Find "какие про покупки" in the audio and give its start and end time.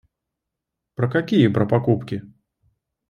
1.11-2.23